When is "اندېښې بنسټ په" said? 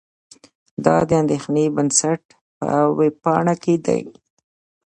1.21-2.69